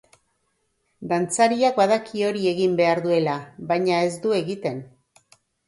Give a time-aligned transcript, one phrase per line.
[1.11, 3.37] Dantzariak badaki hori egin behar duela,
[3.75, 4.85] baina ez du egiten.